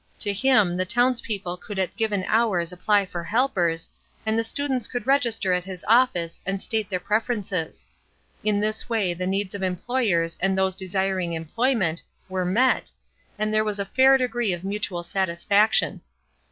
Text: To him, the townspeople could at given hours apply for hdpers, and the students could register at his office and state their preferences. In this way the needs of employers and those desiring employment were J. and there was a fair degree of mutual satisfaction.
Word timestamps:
To 0.17 0.33
him, 0.33 0.75
the 0.77 0.83
townspeople 0.85 1.57
could 1.57 1.77
at 1.77 1.95
given 1.95 2.25
hours 2.27 2.73
apply 2.73 3.05
for 3.05 3.23
hdpers, 3.23 3.87
and 4.25 4.35
the 4.35 4.43
students 4.43 4.87
could 4.87 5.05
register 5.05 5.53
at 5.53 5.63
his 5.63 5.85
office 5.87 6.41
and 6.43 6.59
state 6.59 6.89
their 6.89 6.99
preferences. 6.99 7.85
In 8.43 8.59
this 8.59 8.89
way 8.89 9.13
the 9.13 9.27
needs 9.27 9.53
of 9.53 9.61
employers 9.61 10.39
and 10.41 10.57
those 10.57 10.73
desiring 10.75 11.33
employment 11.33 12.01
were 12.29 12.51
J. 12.51 12.81
and 13.37 13.53
there 13.53 13.63
was 13.63 13.77
a 13.77 13.85
fair 13.85 14.17
degree 14.17 14.53
of 14.53 14.63
mutual 14.63 15.03
satisfaction. 15.03 16.01